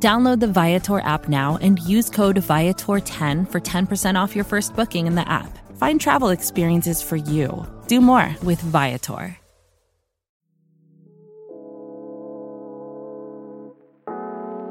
[0.00, 5.08] Download the Viator app now and use code Viator10 for 10% off your first booking
[5.08, 5.58] in the app.
[5.76, 7.66] Find travel experiences for you.
[7.88, 9.36] Do more with Viator.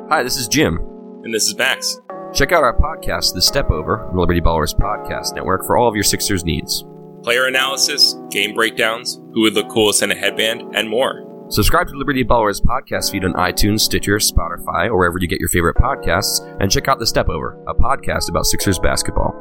[0.09, 0.77] Hi, this is Jim.
[1.25, 1.99] And this is Max.
[2.33, 5.95] Check out our podcast, The Step Over, the Liberty Ballers Podcast Network, for all of
[5.95, 6.85] your Sixers needs.
[7.23, 11.26] Player analysis, game breakdowns, who would look coolest in a headband, and more.
[11.49, 15.47] Subscribe to Liberty Ballers podcast feed on iTunes, Stitcher, Spotify, or wherever you get your
[15.47, 19.33] favorite podcasts, and check out The Step Over, a podcast about Sixers basketball.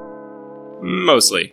[0.82, 1.52] Mostly.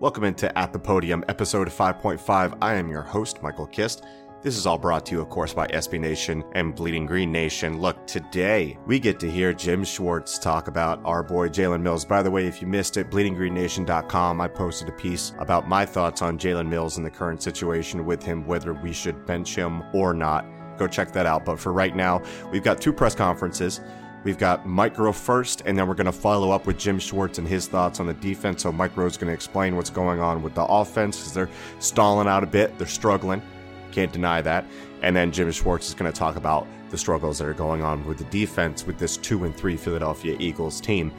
[0.00, 2.56] Welcome into At the Podium, episode 5.5.
[2.62, 4.02] I am your host, Michael Kist.
[4.42, 7.78] This is all brought to you, of course, by SB Nation and Bleeding Green Nation.
[7.78, 12.06] Look, today we get to hear Jim Schwartz talk about our boy Jalen Mills.
[12.06, 16.22] By the way, if you missed it, bleedinggreennation.com, I posted a piece about my thoughts
[16.22, 20.14] on Jalen Mills and the current situation with him, whether we should bench him or
[20.14, 20.46] not.
[20.78, 21.44] Go check that out.
[21.44, 23.82] But for right now, we've got two press conferences.
[24.24, 27.36] We've got Mike Groh first, and then we're going to follow up with Jim Schwartz
[27.36, 28.62] and his thoughts on the defense.
[28.62, 32.26] So Mike Groh's going to explain what's going on with the offense because they're stalling
[32.26, 33.42] out a bit, they're struggling.
[33.92, 34.64] Can't deny that.
[35.02, 38.04] And then Jim Schwartz is going to talk about the struggles that are going on
[38.04, 41.12] with the defense with this 2 and 3 Philadelphia Eagles team.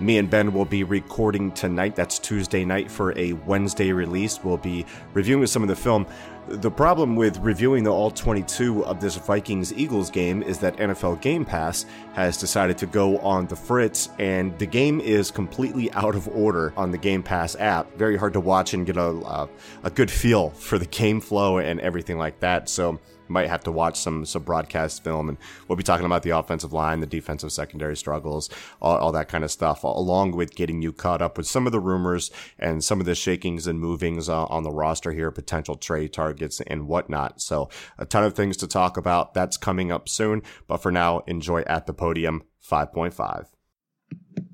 [0.00, 1.96] Me and Ben will be recording tonight.
[1.96, 4.42] That's Tuesday night for a Wednesday release.
[4.44, 6.06] We'll be reviewing some of the film.
[6.46, 11.20] The problem with reviewing the all 22 of this Vikings Eagles game is that NFL
[11.20, 11.84] Game Pass
[12.14, 16.72] has decided to go on the fritz, and the game is completely out of order
[16.76, 17.92] on the Game Pass app.
[17.96, 19.48] Very hard to watch and get a, a,
[19.82, 22.68] a good feel for the game flow and everything like that.
[22.68, 26.30] So, might have to watch some some broadcast film, and we'll be talking about the
[26.30, 28.48] offensive line, the defensive secondary struggles,
[28.80, 31.72] all, all, that kind of stuff, along with getting you caught up with some of
[31.72, 35.76] the rumors and some of the shakings and movings uh, on the roster here, potential
[35.76, 37.40] trade targets and whatnot.
[37.40, 37.68] So
[37.98, 39.34] a ton of things to talk about.
[39.34, 43.46] That's coming up soon, but for now, enjoy at the podium 5.5.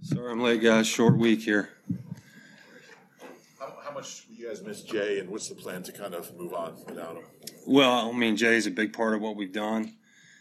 [0.02, 0.86] Sorry, I'm late, guys.
[0.86, 1.70] Short week here.
[3.58, 6.52] How, how much you guys miss Jay, and what's the plan to kind of move
[6.52, 7.24] on without him?
[7.66, 9.94] Well, I mean, Jay is a big part of what we've done.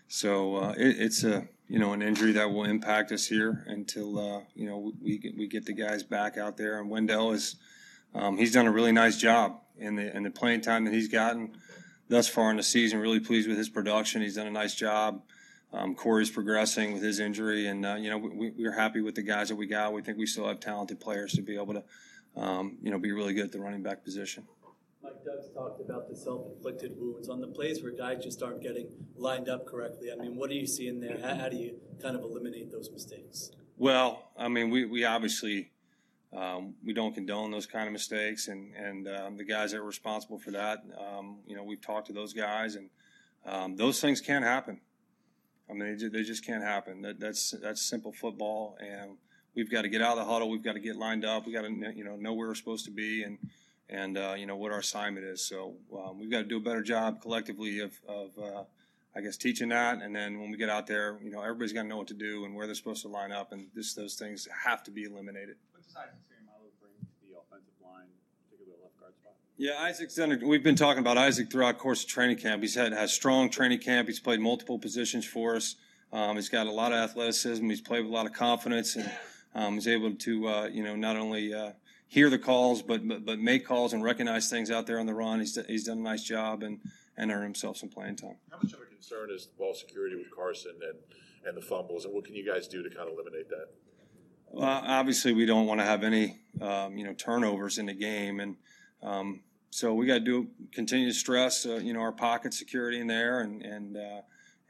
[0.09, 4.19] So uh, it, it's a you know an injury that will impact us here until
[4.19, 6.79] uh, you know we get, we get the guys back out there.
[6.79, 7.55] And Wendell is
[8.13, 11.07] um, he's done a really nice job in the in the playing time that he's
[11.07, 11.55] gotten
[12.09, 12.99] thus far in the season.
[12.99, 14.21] Really pleased with his production.
[14.21, 15.21] He's done a nice job.
[15.71, 19.23] Um, Corey's progressing with his injury, and uh, you know we, we're happy with the
[19.23, 19.93] guys that we got.
[19.93, 21.83] We think we still have talented players to be able to
[22.35, 24.45] um, you know be really good at the running back position.
[25.03, 28.87] Mike Doug's talked about the self-inflicted wounds on the plays where guys just aren't getting
[29.17, 30.09] lined up correctly.
[30.13, 31.19] I mean, what are you seeing there?
[31.21, 33.51] How, how do you kind of eliminate those mistakes?
[33.77, 35.71] Well, I mean, we, we obviously
[36.35, 39.83] um, we don't condone those kind of mistakes, and and um, the guys that are
[39.83, 42.89] responsible for that, um, you know, we've talked to those guys, and
[43.45, 44.79] um, those things can't happen.
[45.69, 47.01] I mean, they, they just can't happen.
[47.01, 49.17] That, that's that's simple football, and
[49.55, 50.49] we've got to get out of the huddle.
[50.49, 51.45] We've got to get lined up.
[51.45, 53.37] We got to you know know where we're supposed to be, and
[53.89, 55.41] and uh, you know what our assignment is.
[55.47, 58.63] So um, we've got to do a better job collectively of, of uh,
[59.15, 60.01] I guess teaching that.
[60.01, 62.13] And then when we get out there, you know everybody's got to know what to
[62.13, 65.03] do and where they're supposed to line up, and this those things have to be
[65.03, 65.55] eliminated.
[65.71, 68.07] What does Isaac Seumalo bring to the offensive line,
[68.49, 69.33] particularly left guard spot?
[69.57, 70.31] Yeah, Isaac's done.
[70.31, 72.61] A, we've been talking about Isaac throughout the course of training camp.
[72.61, 74.07] He's had has strong training camp.
[74.07, 75.75] He's played multiple positions for us.
[76.11, 77.67] Um, he's got a lot of athleticism.
[77.67, 79.11] He's played with a lot of confidence, and
[79.55, 81.71] um, he's able to uh, you know not only uh,
[82.07, 85.13] hear the calls, but, but but make calls and recognize things out there on the
[85.13, 85.39] run.
[85.39, 86.79] He's he's done a nice job and
[87.17, 88.37] and earned himself some playing time.
[88.49, 90.97] How much of a concern is the ball security with Carson and
[91.45, 93.67] and the fumbles, and what can you guys do to kind of eliminate that?
[94.49, 98.39] Well, obviously, we don't want to have any um, you know turnovers in the game,
[98.39, 98.55] and
[99.01, 99.41] um,
[99.71, 103.07] so we got to do continue to stress uh, you know our pocket security in
[103.07, 104.21] there, and and uh,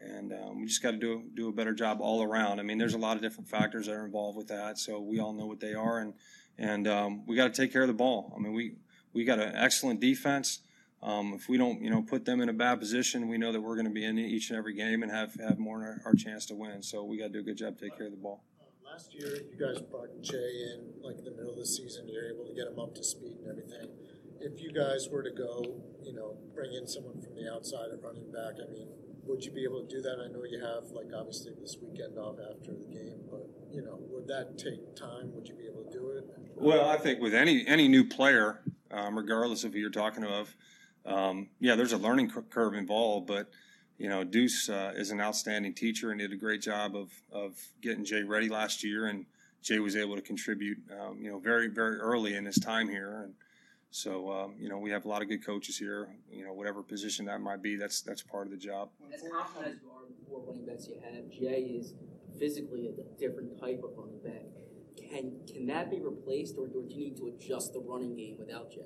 [0.04, 2.60] and um, we just got to do do a better job all around.
[2.60, 5.20] I mean, there's a lot of different factors that are involved with that, so we
[5.20, 6.14] all know what they are, and
[6.58, 8.34] and um, we got to take care of the ball.
[8.36, 8.76] I mean, we
[9.14, 10.60] we got an excellent defense.
[11.02, 13.60] Um, if we don't, you know, put them in a bad position, we know that
[13.60, 16.14] we're going to be in each and every game and have have more our, our
[16.14, 16.82] chance to win.
[16.82, 18.44] So we got to do a good job take care of the ball.
[18.86, 22.08] Last year, you guys brought Jay in like in the middle of the season.
[22.08, 23.90] You're able to get him up to speed and everything.
[24.40, 28.04] if you guys were to go, you know, bring in someone from the outside at
[28.04, 28.88] running back, I mean,
[29.26, 30.18] would you be able to do that?
[30.24, 33.98] I know you have, like, obviously this weekend off after the game, but, you know,
[34.12, 35.34] would that take time?
[35.34, 36.26] Would you be able to do it?
[36.56, 38.62] Well, I think with any any new player,
[38.92, 40.56] um, regardless of who you're talking of,
[41.06, 43.28] um, yeah, there's a learning curve involved.
[43.28, 43.50] But
[43.98, 47.58] you know, Deuce uh, is an outstanding teacher and did a great job of of
[47.82, 49.26] getting Jay ready last year, and
[49.62, 53.24] Jay was able to contribute, um, you know, very very early in his time here,
[53.24, 53.34] and
[53.94, 56.10] so um, you know we have a lot of good coaches here.
[56.32, 58.90] You know, whatever position that might be, that's that's part of the job.
[59.14, 61.94] As confident as you are in the four running backs you have, Jay is
[62.40, 64.46] physically a different type of running back.
[64.98, 68.36] Can can that be replaced, or, or do you need to adjust the running game
[68.40, 68.82] without Jay?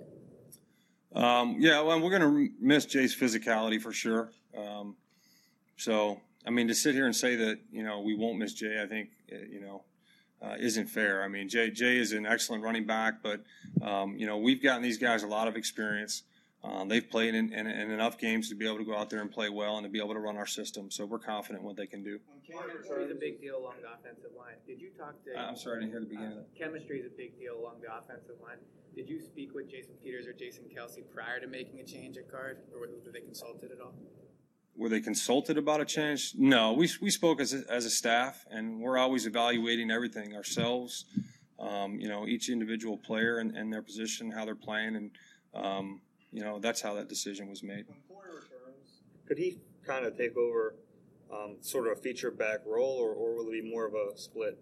[1.15, 4.31] Um, yeah, well, we're going to miss Jay's physicality for sure.
[4.57, 4.97] Um,
[5.77, 8.81] so, I mean, to sit here and say that you know we won't miss Jay,
[8.83, 9.83] I think uh, you know
[10.41, 11.23] uh, isn't fair.
[11.23, 13.41] I mean, Jay Jay is an excellent running back, but
[13.81, 16.23] um, you know we've gotten these guys a lot of experience.
[16.63, 19.21] Um, they've played in, in, in, enough games to be able to go out there
[19.21, 20.89] and play well and to be able to run our system.
[20.89, 22.19] So we're confident what they can do.
[22.45, 24.55] Chemistry is a big deal along the offensive line.
[24.65, 25.37] Did you talk to?
[25.37, 26.39] I'm sorry, I didn't hear the beginning.
[26.39, 28.57] Uh, chemistry is a big deal along the offensive line.
[28.95, 32.31] Did you speak with Jason Peters or Jason Kelce prior to making a change at
[32.31, 33.93] guard, or were they consulted at all?
[34.77, 36.33] Were they consulted about a change?
[36.37, 41.05] No, we, we spoke as a, as a staff, and we're always evaluating everything ourselves.
[41.59, 45.11] Um, you know, each individual player and, and, their position, how they're playing, and
[45.55, 46.01] um,
[46.31, 47.85] you know that's how that decision was made.
[47.87, 50.75] When Corey returns, could he kind of take over
[51.33, 54.15] um, sort of a feature back role, or, or will it be more of a
[54.15, 54.59] split?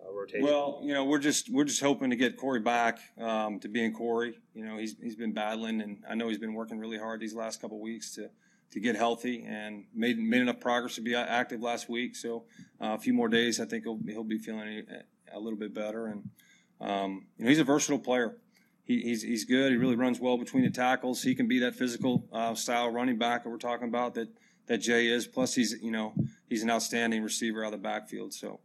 [0.00, 0.46] Uh, rotation?
[0.46, 3.92] Well, you know, we're just we're just hoping to get Corey back um, to being
[3.92, 4.38] Corey.
[4.54, 7.34] You know, he's he's been battling, and I know he's been working really hard these
[7.34, 8.30] last couple weeks to
[8.70, 12.14] to get healthy and made made enough progress to be active last week.
[12.14, 12.44] So
[12.80, 14.84] uh, a few more days, I think he'll he'll be feeling
[15.32, 16.06] a, little bit better.
[16.06, 16.30] And
[16.80, 18.36] um, you know, he's a versatile player.
[18.84, 19.72] He, he's he's good.
[19.72, 21.22] He really runs well between the tackles.
[21.22, 24.28] He can be that physical uh, style running back that we're talking about that
[24.66, 25.26] that Jay is.
[25.26, 26.14] Plus, he's you know
[26.48, 28.32] he's an outstanding receiver out of the backfield.
[28.34, 28.60] So.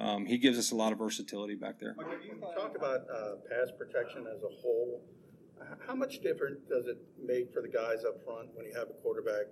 [0.00, 1.92] Um, he gives us a lot of versatility back there.
[1.96, 5.02] Mike, you talked about uh, pass protection as a whole.
[5.86, 8.96] How much different does it make for the guys up front when you have a
[9.02, 9.46] quarterback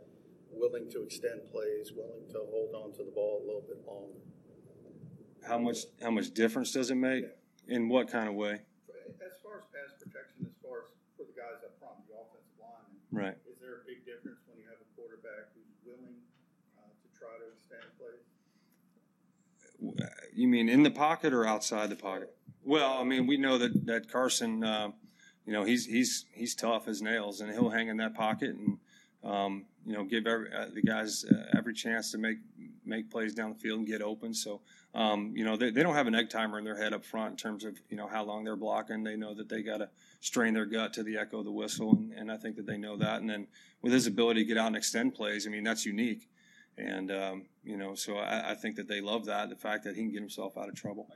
[0.53, 4.21] willing to extend plays, willing to hold on to the ball a little bit longer?
[5.47, 7.25] How much how much difference does it make?
[7.25, 7.77] Yeah.
[7.77, 8.61] In what kind of way?
[9.25, 12.59] As far as pass protection, as far as for the guys up front, the offensive
[12.61, 13.37] line, right?
[13.49, 16.21] Is there a big difference when you have a quarterback who's willing
[16.79, 18.27] uh, to try to extend plays?
[20.35, 22.35] You mean in the pocket or outside the pocket?
[22.65, 24.63] Well, I mean, we know that that Carson.
[24.63, 24.91] Uh,
[25.47, 28.79] you know, he's he's he's tough as nails, and he'll hang in that pocket and
[29.23, 32.39] um, you know give every, uh, the guys uh, every chance to make
[32.85, 34.35] make plays down the field and get open.
[34.35, 34.61] So
[34.95, 37.31] um, you know they, they don't have an egg timer in their head up front
[37.33, 39.05] in terms of you know how long they're blocking.
[39.05, 39.89] They know that they got to
[40.21, 42.77] strain their gut to the echo of the whistle, and, and, I think that they
[42.77, 43.21] know that.
[43.21, 43.47] And then
[43.83, 46.29] with his ability to get out and extend plays, I mean that's unique.
[46.77, 49.95] And um, you know, so I, I, think that they love that the fact that
[49.95, 51.09] he can get himself out of trouble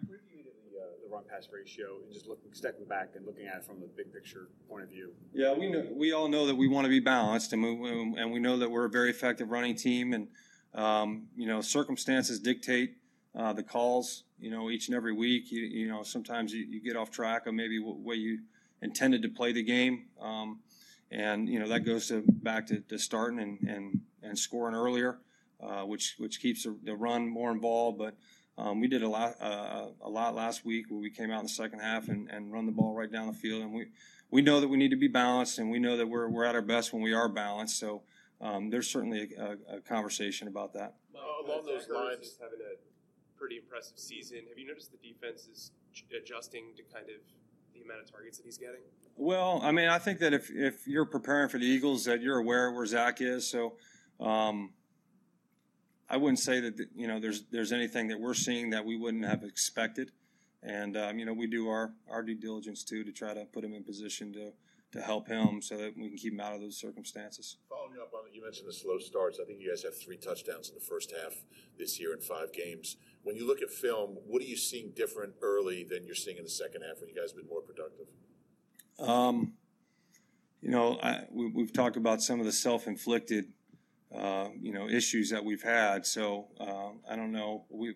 [1.11, 4.13] run pass ratio and just looking stepping back and looking at it from the big
[4.13, 5.13] picture point of view?
[5.33, 7.71] Yeah, we know we all know that we want to be balanced, and we
[8.21, 10.29] and we know that we're a very effective running team, and
[10.75, 12.97] um, you know circumstances dictate
[13.35, 14.25] uh, the calls.
[14.39, 17.47] You know, each and every week, you, you know sometimes you, you, get off track
[17.47, 18.41] of maybe what way you
[18.81, 20.61] intended to play the game, um,
[21.11, 25.19] and you know that goes to back to, to starting and and and scoring earlier,
[25.63, 28.15] uh, which which keeps the, the run more involved, but
[28.61, 31.47] um, we did a lot, uh, a lot last week where we came out in
[31.47, 33.63] the second half and, and run the ball right down the field.
[33.63, 33.87] And we,
[34.31, 36.55] we know that we need to be balanced, and we know that we're, we're at
[36.55, 37.79] our best when we are balanced.
[37.79, 38.03] So
[38.41, 40.97] um, there's certainly a, a, a, conversation about that.
[41.15, 44.41] Uh, along those lines, having a pretty impressive season.
[44.49, 45.73] Have you noticed the defense is
[46.15, 47.17] adjusting to kind of
[47.73, 48.81] the amount of targets that he's getting?
[49.17, 52.39] Well, I mean, I think that if if you're preparing for the Eagles, that you're
[52.39, 53.47] aware where Zach is.
[53.49, 53.77] So.
[54.21, 54.75] Um,
[56.11, 59.25] I wouldn't say that you know there's there's anything that we're seeing that we wouldn't
[59.25, 60.11] have expected,
[60.61, 63.63] and um, you know we do our our due diligence too to try to put
[63.63, 64.53] him in position to
[64.91, 67.59] to help him so that we can keep him out of those circumstances.
[67.69, 69.39] Following up on it, you mentioned the slow starts.
[69.41, 71.33] I think you guys have three touchdowns in the first half
[71.79, 72.97] this year in five games.
[73.23, 76.43] When you look at film, what are you seeing different early than you're seeing in
[76.43, 78.07] the second half when you guys have been more productive?
[78.99, 79.53] Um,
[80.61, 83.53] you know, I, we, have talked about some of the self-inflicted
[84.15, 86.07] uh, you know issues that we've had.
[86.07, 87.65] So uh, I don't know.
[87.71, 87.95] We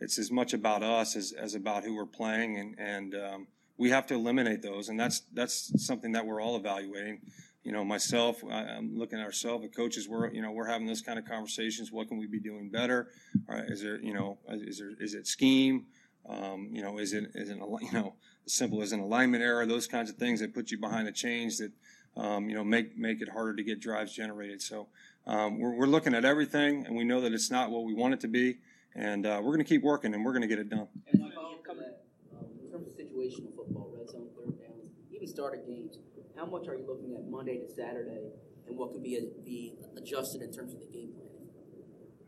[0.00, 3.46] it's as much about us as, as about who we're playing, and and um,
[3.76, 7.20] we have to eliminate those, and that's that's something that we're all evaluating.
[7.62, 10.08] You know, myself, I, am looking at ourselves, the coaches.
[10.08, 11.92] We're you know we're having those kind of conversations.
[11.92, 13.08] What can we be doing better?
[13.48, 15.86] is there you know is there is it scheme?
[16.28, 19.66] Um, you know, is it is it you know as simple as an alignment error?
[19.66, 21.72] Those kinds of things that put you behind the chains that
[22.16, 24.62] um, you know, make make it harder to get drives generated.
[24.62, 24.88] So
[25.26, 28.14] um, we're, we're looking at everything, and we know that it's not what we want
[28.14, 28.58] it to be,
[28.94, 30.88] and uh, we're going to keep working, and we're going to get it done.
[31.10, 32.04] And my follow-up to that,
[32.38, 35.98] um, in terms of situational football, red zone, third downs, even starter games,
[36.36, 38.30] how much are you looking at Monday to Saturday,
[38.66, 41.48] and what could be be adjusted in terms of the game planning?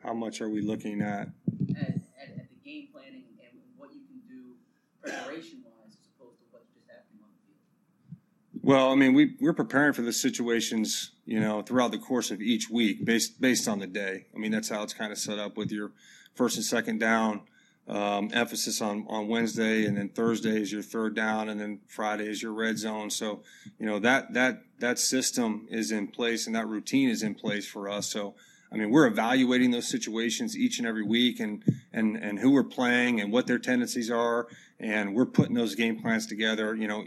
[0.02, 1.28] How much are we looking at?
[1.76, 4.54] At, at, at the game planning and what you can do
[5.02, 8.55] preparation-wise as opposed to what's just happening on the field.
[8.66, 12.42] Well, I mean, we we're preparing for the situations, you know, throughout the course of
[12.42, 14.26] each week, based based on the day.
[14.34, 15.92] I mean, that's how it's kind of set up with your
[16.34, 17.42] first and second down
[17.86, 22.26] um, emphasis on on Wednesday, and then Thursday is your third down, and then Friday
[22.26, 23.08] is your red zone.
[23.08, 23.44] So,
[23.78, 27.68] you know, that that that system is in place, and that routine is in place
[27.68, 28.08] for us.
[28.08, 28.34] So.
[28.72, 32.64] I mean, we're evaluating those situations each and every week, and and and who we're
[32.64, 34.48] playing, and what their tendencies are,
[34.80, 36.74] and we're putting those game plans together.
[36.74, 37.04] You know,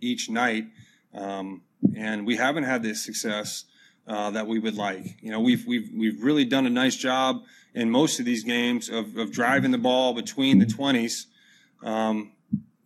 [0.00, 0.66] each night,
[1.12, 1.62] um,
[1.96, 3.64] and we haven't had the success
[4.06, 5.16] uh, that we would like.
[5.20, 7.42] You know, we've we've we've really done a nice job
[7.74, 11.26] in most of these games of, of driving the ball between the twenties,
[11.82, 12.32] um,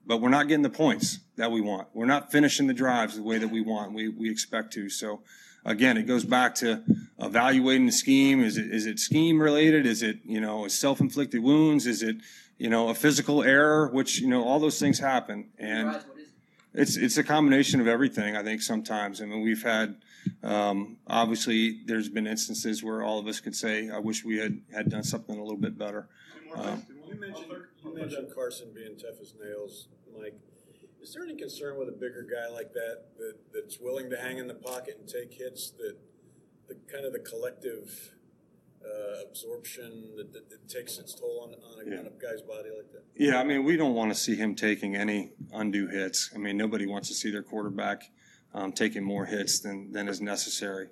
[0.07, 1.88] but we're not getting the points that we want.
[1.95, 3.92] We're not finishing the drives the way that we want.
[3.92, 4.88] We we expect to.
[4.88, 5.23] So
[5.64, 6.83] again, it goes back to
[7.20, 8.42] evaluating the scheme.
[8.42, 9.86] Is it is it scheme related?
[9.86, 11.86] Is it you know self inflicted wounds?
[11.86, 12.16] Is it
[12.58, 13.88] you know a physical error?
[13.88, 16.00] Which you know all those things happen, and
[16.74, 18.36] it's it's a combination of everything.
[18.36, 19.20] I think sometimes.
[19.20, 19.96] I mean, we've had
[20.42, 24.60] um, obviously there's been instances where all of us could say, "I wish we had
[24.74, 26.08] had done something a little bit better."
[26.54, 27.52] Um, you mentioned
[27.84, 30.34] you mentioned Carson being tough as nails, Mike.
[31.02, 34.36] Is there any concern with a bigger guy like that, that that's willing to hang
[34.36, 35.96] in the pocket and take hits that
[36.70, 38.14] the kind of the collective
[38.82, 42.00] uh, absorption that, that, that, takes its toll on, on, a, yeah.
[42.00, 43.02] on, a, guy's body like that?
[43.14, 46.30] Yeah, I mean, we don't want to see him taking any undue hits.
[46.34, 48.04] I mean, nobody wants to see their quarterback
[48.54, 50.88] um, taking more hits than, than is necessary.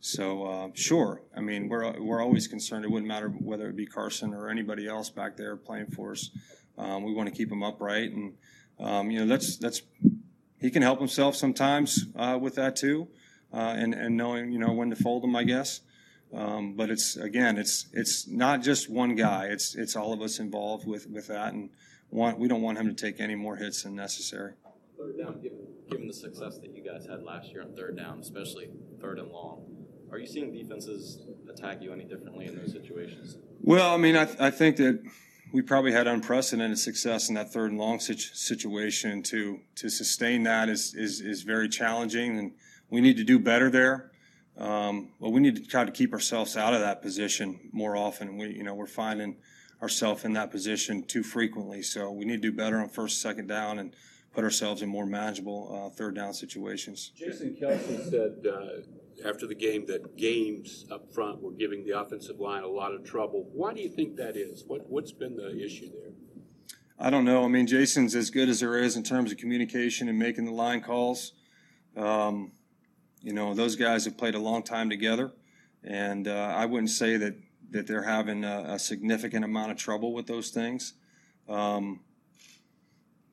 [0.00, 2.86] So uh, sure, I mean, we're we're always concerned.
[2.86, 6.30] It wouldn't matter whether it be Carson or anybody else back there playing for us.
[6.78, 8.32] Um, we want to keep him upright and
[8.80, 9.82] um, you know, that's that's
[10.60, 13.08] he can help himself sometimes uh, with that too,
[13.52, 15.80] uh, and and knowing you know when to fold them, I guess.
[16.32, 19.46] Um, but it's again, it's it's not just one guy.
[19.46, 21.70] It's it's all of us involved with with that, and
[22.10, 24.52] want we don't want him to take any more hits than necessary.
[24.96, 25.58] Third down, given,
[25.90, 28.68] given the success that you guys had last year on third down, especially
[29.00, 33.38] third and long, are you seeing defenses attack you any differently in those situations?
[33.62, 35.02] Well, I mean, I, th- I think that
[35.52, 39.22] we probably had unprecedented success in that third and long situ- situation.
[39.24, 42.52] To to sustain that is, is is very challenging, and
[42.90, 44.10] we need to do better there.
[44.58, 48.36] Um, but we need to try to keep ourselves out of that position more often.
[48.36, 49.36] We you know we're finding
[49.80, 53.46] ourselves in that position too frequently, so we need to do better on first, second
[53.46, 53.94] down, and
[54.34, 57.12] put ourselves in more manageable uh, third down situations.
[57.16, 58.46] Jason Kelce said.
[58.46, 58.82] Uh,
[59.24, 63.04] after the game that games up front were giving the offensive line a lot of
[63.04, 63.48] trouble.
[63.52, 64.64] Why do you think that is?
[64.66, 66.12] What what's been the issue there?
[66.98, 67.44] I don't know.
[67.44, 70.52] I mean, Jason's as good as there is in terms of communication and making the
[70.52, 71.32] line calls.
[71.96, 72.52] Um,
[73.22, 75.32] you know, those guys have played a long time together,
[75.84, 77.34] and uh, I wouldn't say that
[77.70, 80.94] that they're having a, a, significant amount of trouble with those things.
[81.48, 82.00] Um,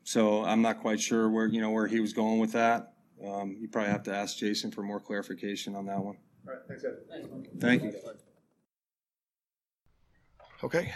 [0.04, 2.94] so I'm not quite sure where you know where he was going with that.
[3.26, 6.18] Um, you probably have to ask Jason for more clarification on that one.
[6.48, 7.30] All right, thanks, Ed.
[7.60, 7.94] Thank you.
[10.64, 10.94] Okay.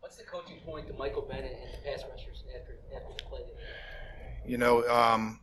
[0.00, 3.40] What's the coaching point to Michael Bennett and the pass rushers after after the play?
[4.46, 5.40] You know, um,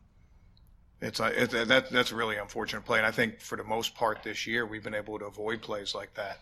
[1.01, 3.95] it's a, it, that that's a really unfortunate play, and I think for the most
[3.95, 6.39] part this year we've been able to avoid plays like that.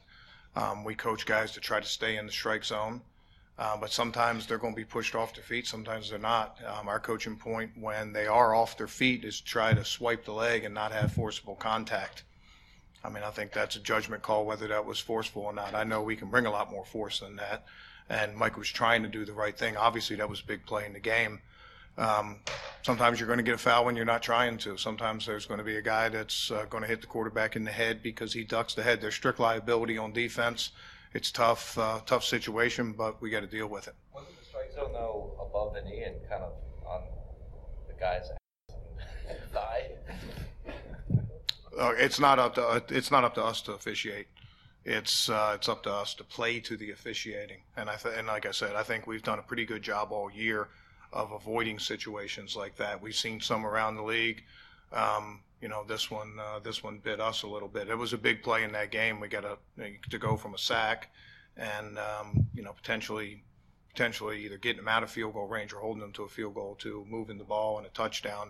[0.55, 3.01] Um, we coach guys to try to stay in the strike zone.
[3.57, 6.57] Uh, but sometimes they're going to be pushed off their feet, sometimes they're not.
[6.65, 10.31] Um, our coaching point when they are off their feet is try to swipe the
[10.31, 12.23] leg and not have forcible contact.
[13.03, 15.75] I mean, I think that's a judgment call whether that was forceful or not.
[15.75, 17.65] I know we can bring a lot more force than that,
[18.09, 19.77] and Mike was trying to do the right thing.
[19.77, 21.39] Obviously, that was a big play in the game.
[21.97, 22.37] Um,
[22.81, 24.77] sometimes you're going to get a foul when you're not trying to.
[24.77, 27.63] Sometimes there's going to be a guy that's uh, going to hit the quarterback in
[27.63, 29.01] the head because he ducks the head.
[29.01, 30.71] There's strict liability on defense
[31.13, 33.93] it's tough, uh, tough situation, but we got to deal with it.
[34.13, 36.53] Wasn't the strike zone though above the knee and kind of
[36.87, 37.01] on
[37.87, 38.29] the guy's
[39.53, 39.91] thigh?
[41.79, 44.27] Uh, it's not up to uh, it's not up to us to officiate.
[44.85, 48.27] It's uh, it's up to us to play to the officiating, and I th- and
[48.27, 50.69] like I said, I think we've done a pretty good job all year
[51.13, 53.01] of avoiding situations like that.
[53.01, 54.43] We've seen some around the league.
[54.91, 57.87] Um, you know, this one uh, this one bit us a little bit.
[57.87, 59.19] It was a big play in that game.
[59.19, 59.57] We got a,
[60.09, 61.11] to go from a sack
[61.55, 63.43] and um, you know potentially
[63.91, 66.55] potentially either getting them out of field goal range or holding them to a field
[66.55, 68.49] goal to moving the ball and a touchdown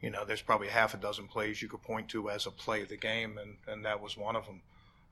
[0.00, 2.82] you know, there's probably half a dozen plays you could point to as a play
[2.82, 4.62] of the game, and, and that was one of them.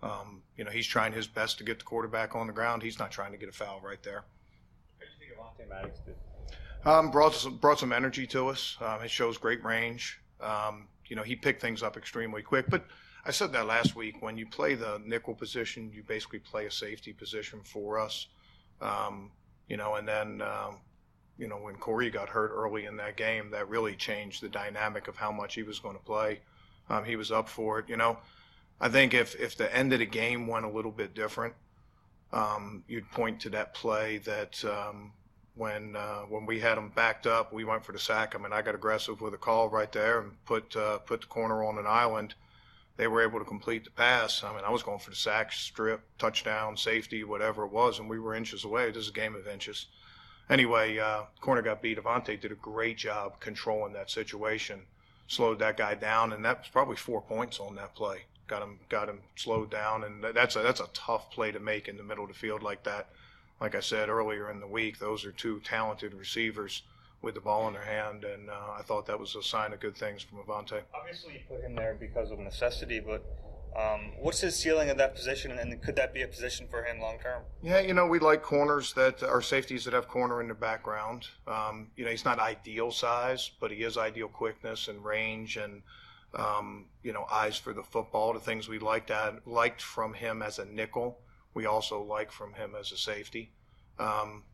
[0.03, 2.83] Um, you know, he's trying his best to get the quarterback on the ground.
[2.83, 4.25] He's not trying to get a foul right there.
[4.99, 6.15] What do you think Avonte Maddox did?
[6.87, 8.77] Um, brought some, brought some energy to us.
[8.81, 10.21] Um, it shows great range.
[10.41, 12.67] Um, you know, he picked things up extremely quick.
[12.69, 12.85] But
[13.25, 14.23] I said that last week.
[14.23, 18.29] When you play the nickel position, you basically play a safety position for us.
[18.81, 19.33] Um,
[19.69, 20.77] you know, and then um,
[21.37, 25.09] you know, when Corey got hurt early in that game, that really changed the dynamic
[25.09, 26.39] of how much he was going to play.
[26.89, 27.89] Um, he was up for it.
[27.89, 28.19] You know,
[28.81, 31.55] I think if, if the end of the game went a little bit different,
[32.87, 34.65] you'd point to that play that
[35.57, 38.35] when uh, when we had them backed up, we went for the sack.
[38.35, 41.27] I mean, I got aggressive with a call right there and put uh, put the
[41.27, 42.35] corner on an island.
[42.97, 44.43] They were able to complete the pass.
[44.43, 48.09] I mean, I was going for the sack, strip, touchdown, safety, whatever it was, and
[48.09, 48.91] we were inches away.
[48.91, 49.87] This is a game of inches
[50.49, 51.99] anyway, uh, corner got beat.
[51.99, 54.83] Avonte did a great job controlling that situation,
[55.29, 58.25] slowed that guy down, and that was probably four points on that play.
[58.47, 61.89] Got him, got him slowed down, and that's a that's a tough play to make
[61.89, 63.09] in the middle of the field like that.
[63.61, 66.83] Like I said earlier in the week, those are two talented receivers
[67.23, 69.81] with the ball in their hand, and uh, I thought that was a sign of
[69.81, 70.83] good things from Avonte.
[70.95, 73.25] Obviously, you put him there because of necessity, but
[73.75, 77.01] um, what's his ceiling at that position, and could that be a position for him
[77.01, 77.43] long term?
[77.63, 81.29] Yeah, you know, we like corners that are safeties that have corner in the background.
[81.47, 85.83] Um, you know, he's not ideal size, but he is ideal quickness and range and
[86.35, 88.35] um, you know eyes for the football.
[88.35, 91.19] The things we liked at, liked from him as a nickel,
[91.57, 93.51] we also like from him as a safety.
[93.99, 94.45] Um,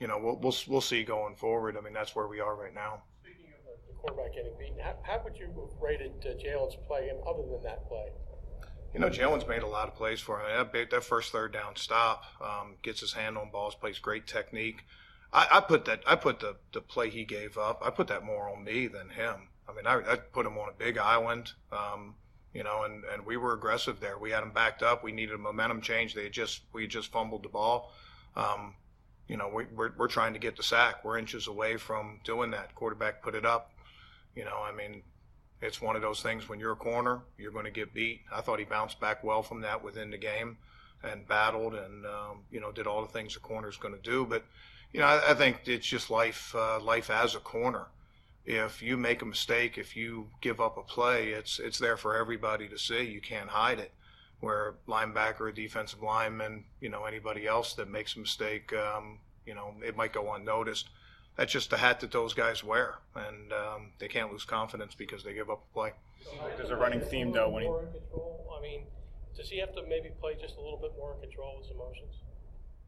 [0.00, 1.76] you know, we'll, we'll we'll see going forward.
[1.78, 3.04] I mean, that's where we are right now.
[3.22, 7.08] Speaking of the quarterback getting beaten, how, how would you have rated uh, Jalen's play,
[7.10, 8.06] and other than that play?
[8.92, 10.46] You know, Jalen's made a lot of plays for him.
[10.48, 14.26] That, big, that first third down stop um, gets his hand on balls, plays great
[14.26, 14.84] technique.
[15.32, 16.02] I, I put that.
[16.08, 17.82] I put the the play he gave up.
[17.84, 19.48] I put that more on me than him.
[19.68, 21.52] I mean, I, I put him on a big island.
[21.70, 22.16] Um,
[22.56, 24.16] you know, and, and we were aggressive there.
[24.16, 25.04] We had them backed up.
[25.04, 26.14] We needed a momentum change.
[26.14, 27.92] They just we just fumbled the ball.
[28.34, 28.74] Um,
[29.28, 31.04] you know, we, we're we're trying to get the sack.
[31.04, 32.74] We're inches away from doing that.
[32.74, 33.72] Quarterback put it up.
[34.34, 35.02] You know, I mean,
[35.60, 38.22] it's one of those things when you're a corner, you're going to get beat.
[38.34, 40.56] I thought he bounced back well from that within the game
[41.02, 44.00] and battled and um, you know did all the things a corner is going to
[44.00, 44.24] do.
[44.24, 44.46] But
[44.94, 47.88] you know, I, I think it's just life uh, life as a corner.
[48.46, 52.16] If you make a mistake, if you give up a play, it's it's there for
[52.16, 53.02] everybody to see.
[53.02, 53.92] You can't hide it.
[54.40, 59.74] Where linebacker, defensive lineman, you know, anybody else that makes a mistake, um, you know,
[59.82, 60.90] it might go unnoticed
[61.36, 65.22] that's just the hat that those guys wear, and um, they can't lose confidence because
[65.22, 65.92] they give up a play.
[66.56, 67.68] There's a running theme though when he.
[67.68, 68.56] More in control.
[68.58, 68.84] I mean,
[69.36, 71.70] does he have to maybe play just a little bit more in control of his
[71.70, 72.14] emotions?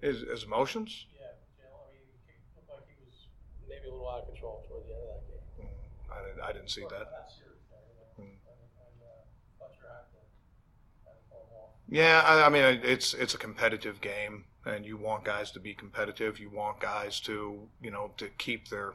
[0.01, 1.07] His, his emotions?
[1.12, 3.29] Yeah, I mean, he looked like he was
[3.68, 5.38] maybe a little out of control toward the end of that game.
[6.11, 7.09] I didn't, I didn't see that.
[8.21, 8.25] Mm.
[11.88, 15.75] Yeah, I, I mean, it's it's a competitive game and you want guys to be
[15.75, 16.38] competitive.
[16.38, 18.94] You want guys to, you know, to keep their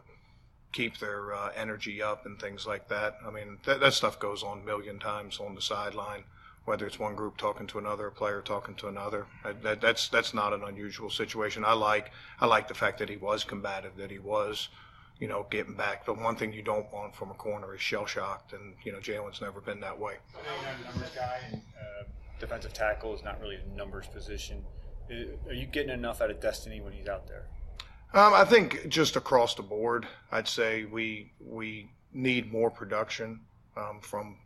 [0.72, 3.18] keep their uh, energy up and things like that.
[3.26, 6.24] I mean, that, that stuff goes on a million times on the sideline,
[6.66, 9.28] whether it's one group talking to another, a player talking to another.
[9.64, 11.64] That, that's that's not an unusual situation.
[11.66, 14.70] I like I like the fact that he was combative, that he was,
[15.20, 16.06] you know, getting back.
[16.06, 19.00] The one thing you don't want from a corner is shell shocked, and you know,
[19.00, 20.16] Jalen's never been that way.
[20.86, 22.04] numbers guy and uh,
[22.40, 24.64] defensive tackle is not really a numbers position.
[25.48, 27.46] Are you getting enough out of Destiny when he's out there?
[28.14, 33.40] Um, I think just across the board, I'd say we we need more production
[33.76, 34.38] um, from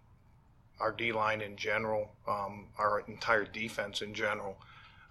[0.79, 4.57] our D line in general, um, our entire defense in general.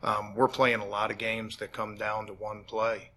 [0.02, 3.10] Um, we're playing a lot of games that come down to one play,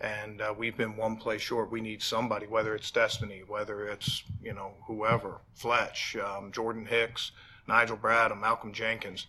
[0.00, 1.70] and uh, we've been one play short.
[1.70, 7.32] We need somebody, whether it's Destiny, whether it's you know whoever, Fletch, um, Jordan Hicks,
[7.68, 9.26] Nigel Bradham, Malcolm Jenkins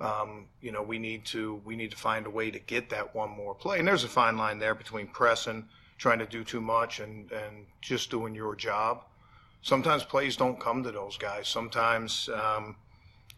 [0.00, 3.14] um, you know, we need to we need to find a way to get that
[3.14, 3.78] one more play.
[3.78, 7.66] And there's a fine line there between pressing, trying to do too much, and and
[7.80, 9.02] just doing your job.
[9.62, 11.48] Sometimes plays don't come to those guys.
[11.48, 12.76] Sometimes, um,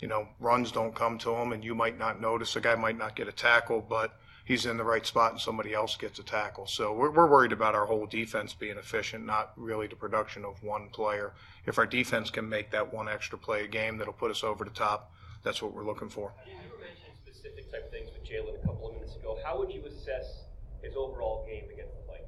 [0.01, 2.57] you know, runs don't come to them, and you might not notice.
[2.57, 5.75] A guy might not get a tackle, but he's in the right spot, and somebody
[5.75, 6.67] else gets a tackle.
[6.67, 10.63] So we're we're worried about our whole defense being efficient, not really the production of
[10.63, 11.35] one player.
[11.67, 14.65] If our defense can make that one extra play a game, that'll put us over
[14.65, 15.13] the top
[15.47, 16.33] that's what we're looking for.
[16.45, 19.39] You were mentioning specific type things with Jalen a couple of minutes ago.
[19.45, 20.43] How would you assess
[20.83, 22.27] his overall game against the Vikings?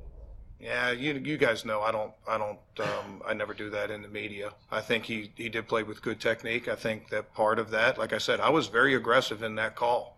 [0.60, 4.02] Yeah, you you guys know I don't I don't um, I never do that in
[4.02, 4.52] the media.
[4.70, 6.68] I think he he did play with good technique.
[6.68, 9.74] I think that part of that, like I said, I was very aggressive in that
[9.74, 10.17] call,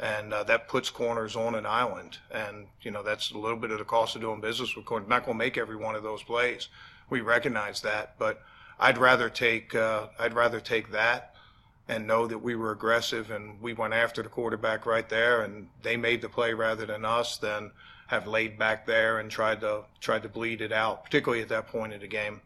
[0.00, 2.18] and uh, that puts corners on an island.
[2.30, 5.08] And you know that's a little bit of the cost of doing business with corners.
[5.08, 6.68] Not going to make every one of those plays.
[7.10, 8.18] we recognize that.
[8.18, 8.42] But
[8.78, 11.34] I'd rather take uh, I'd rather take that
[11.88, 15.68] and know that we were aggressive and we went after the quarterback right there and
[15.82, 17.72] they made the play rather than us than
[18.06, 21.68] have laid back there and tried to tried to bleed it out, particularly at that
[21.68, 22.40] point in the game.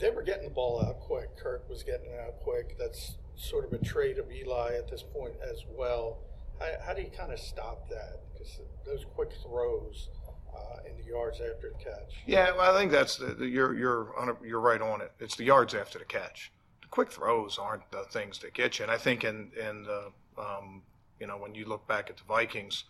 [0.00, 1.36] They were getting the ball out quick.
[1.36, 2.78] Kirk was getting it out quick.
[2.78, 6.18] That's sort of a trait of Eli at this point as well.
[6.58, 8.20] How, how do you kind of stop that?
[8.32, 10.08] Because those quick throws
[10.54, 12.16] uh, in the yards after the catch.
[12.26, 15.12] Yeah, well, I think that's the, the you're you're a, you're right on it.
[15.20, 16.52] It's the yards after the catch.
[16.82, 18.84] The quick throws aren't the things that get you.
[18.84, 20.82] And I think in in the um,
[21.20, 22.84] you know when you look back at the Vikings,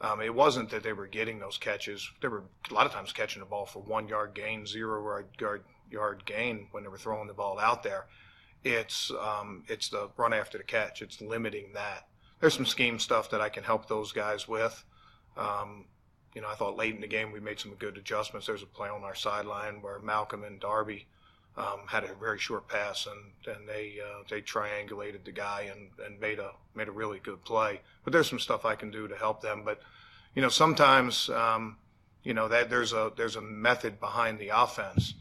[0.00, 2.10] um, it wasn't that they were getting those catches.
[2.20, 5.62] They were a lot of times catching the ball for one yard gain, zero yard
[5.90, 8.06] yard gain when they were throwing the ball out there.
[8.64, 11.02] It's um, it's the run after the catch.
[11.02, 12.08] It's limiting that.
[12.40, 14.84] There's some scheme stuff that I can help those guys with.
[15.36, 15.84] Um,
[16.34, 18.46] you know, I thought late in the game we made some good adjustments.
[18.46, 21.06] There's a play on our sideline where Malcolm and Darby
[21.56, 25.90] um, had a very short pass, and, and they uh, they triangulated the guy and,
[26.04, 27.80] and made a made a really good play.
[28.02, 29.62] But there's some stuff I can do to help them.
[29.64, 29.80] But
[30.34, 31.76] you know, sometimes um,
[32.24, 35.14] you know that there's a there's a method behind the offense.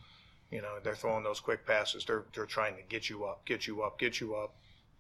[0.54, 2.06] You know, they're throwing those quick passes.
[2.06, 4.54] They're they're trying to get you up, get you up, get you up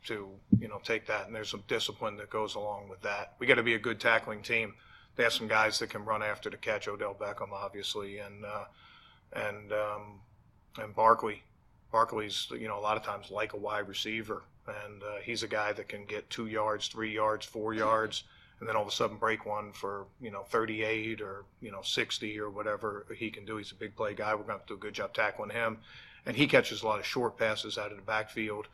[0.05, 1.27] to you know take that.
[1.27, 3.33] And there's some discipline that goes along with that.
[3.39, 4.73] We got to be a good tackling team
[5.15, 6.87] they have some guys that can run after the catch.
[6.87, 8.65] Odell Beckham, obviously, and uh,
[9.33, 10.19] and um,
[10.79, 11.43] and Barkley.
[11.91, 15.47] Barkley's you know a lot of times like a wide receiver, and uh, he's a
[15.47, 18.23] guy that can get two yards, three yards, four yards,
[18.59, 21.81] and then all of a sudden break one for you know 38 or you know
[21.81, 23.57] 60 or whatever he can do.
[23.57, 24.33] He's a big play guy.
[24.35, 25.79] We're going to do a good job tackling him,
[26.25, 28.67] and he catches a lot of short passes out of the backfield.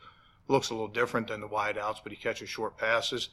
[0.48, 3.28] Looks a little different than the wideouts, but he catches short passes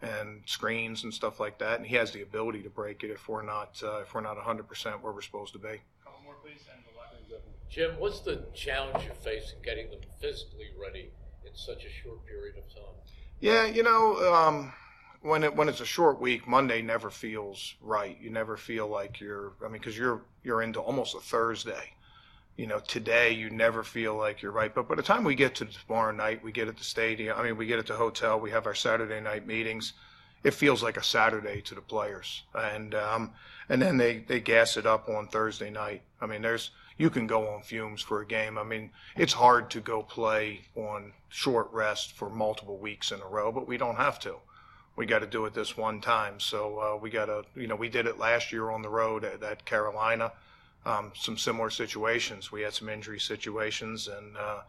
[0.00, 1.78] and screens and stuff like that.
[1.78, 4.36] And he has the ability to break it if we're not uh, if we're not
[4.36, 5.80] 100 percent where we're supposed to be.
[7.72, 11.10] Jim, what's the challenge you face in getting them physically ready
[11.46, 12.94] in such a short period of time?
[13.40, 14.74] Yeah, you know, um,
[15.22, 18.18] when it when it's a short week, Monday never feels right.
[18.20, 19.52] You never feel like you're.
[19.60, 21.94] I mean, because you're you're into almost a Thursday
[22.56, 24.74] you know, today you never feel like you're right.
[24.74, 27.38] But by the time we get to tomorrow night, we get at the stadium.
[27.38, 28.38] I mean, we get at the hotel.
[28.38, 29.94] We have our Saturday night meetings.
[30.44, 33.32] It feels like a Saturday to the players, and um,
[33.68, 36.02] and then they they gas it up on Thursday night.
[36.20, 38.58] I mean, there's you can go on fumes for a game.
[38.58, 43.26] I mean, it's hard to go play on short rest for multiple weeks in a
[43.26, 44.36] row, but we don't have to.
[44.94, 46.38] We got to do it this one time.
[46.38, 49.24] So uh, we got to, you know, we did it last year on the road
[49.24, 50.32] at, at Carolina
[50.84, 52.50] um, some similar situations.
[52.50, 54.60] We had some injury situations, and uh,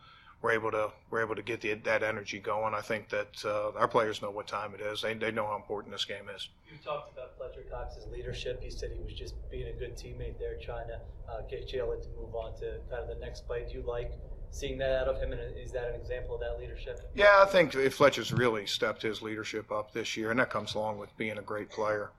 [0.42, 2.74] we're able to we're able to get the, that energy going.
[2.74, 5.02] I think that uh, our players know what time it is.
[5.02, 6.50] They, they know how important this game is.
[6.72, 8.62] You talked about Fletcher Cox's leadership.
[8.62, 11.00] He said he was just being a good teammate there, trying to
[11.32, 13.66] uh, get Jalen to move on to kind of the next play.
[13.68, 14.12] Do you like
[14.54, 17.00] seeing that out of him, and is that an example of that leadership?
[17.16, 21.00] Yeah, I think Fletcher's really stepped his leadership up this year, and that comes along
[21.00, 22.12] with being a great player.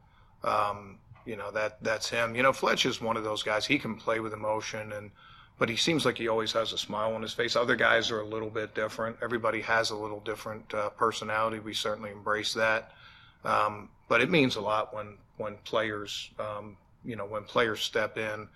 [0.42, 2.34] Um, you know that that's him.
[2.34, 3.64] You know, Fletch is one of those guys.
[3.64, 5.10] He can play with emotion, and
[5.58, 7.56] but he seems like he always has a smile on his face.
[7.56, 9.16] Other guys are a little bit different.
[9.22, 11.60] Everybody has a little different uh, personality.
[11.60, 12.92] We certainly embrace that,
[13.44, 18.18] um, but it means a lot when when players, um, you know, when players step
[18.18, 18.48] in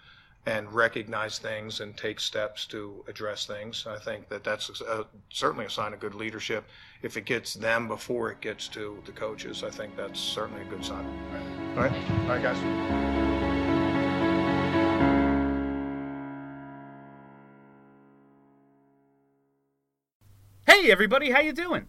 [0.49, 3.85] and recognize things and take steps to address things.
[3.87, 6.65] I think that that's a, certainly a sign of good leadership.
[7.03, 10.65] If it gets them before it gets to the coaches, I think that's certainly a
[10.65, 11.05] good sign.
[11.77, 12.57] All right, all right, guys.
[20.67, 21.89] Hey everybody, how you doing?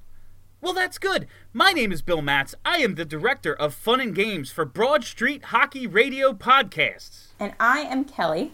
[0.61, 1.27] Well, that's good.
[1.53, 2.53] My name is Bill Matz.
[2.65, 7.27] I am the director of fun and games for Broad Street Hockey Radio Podcasts.
[7.39, 8.51] And I am Kelly,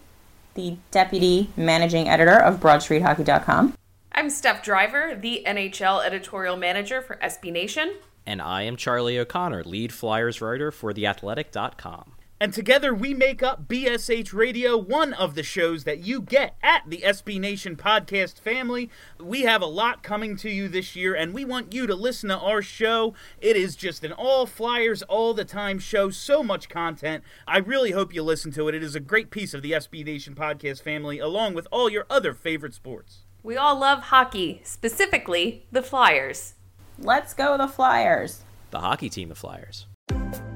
[0.53, 3.73] the deputy managing editor of BroadStreetHockey.com.
[4.11, 7.95] I'm Steph Driver, the NHL editorial manager for SB Nation.
[8.25, 12.11] And I am Charlie O'Connor, lead Flyers writer for TheAthletic.com.
[12.39, 16.83] And together we make up BSH Radio, one of the shows that you get at
[16.85, 18.89] the SB Nation podcast family.
[19.17, 22.27] We have a lot coming to you this year, and we want you to listen
[22.27, 23.13] to our show.
[23.39, 27.23] It is just an all Flyers, all the time show, so much content.
[27.47, 28.75] I really hope you listen to it.
[28.75, 32.05] It is a great piece of the SB Nation podcast family, along with all your
[32.09, 33.19] other favorite sports.
[33.43, 36.55] We all love hockey, specifically the Flyers.
[36.99, 38.41] Let's go, the Flyers!
[38.71, 39.87] The hockey team, the Flyers.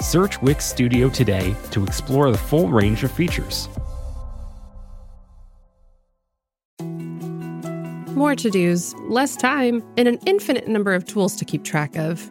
[0.00, 3.68] Search Wix Studio today to explore the full range of features.
[8.16, 12.30] More to dos, less time, and an infinite number of tools to keep track of.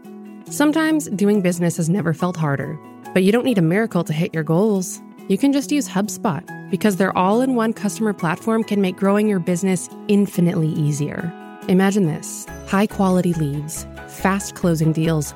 [0.50, 2.78] Sometimes doing business has never felt harder,
[3.14, 5.00] but you don't need a miracle to hit your goals.
[5.28, 9.30] You can just use HubSpot because their all in one customer platform can make growing
[9.30, 11.32] your business infinitely easier.
[11.68, 15.36] Imagine this high quality leads, fast closing deals,